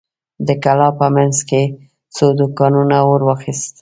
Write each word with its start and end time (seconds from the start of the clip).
د 0.47 0.49
کلا 0.63 0.89
په 0.99 1.05
مينځ 1.15 1.37
کې 1.49 1.61
څو 2.15 2.25
دوکانونو 2.39 2.95
اور 3.05 3.21
واخيست. 3.27 3.69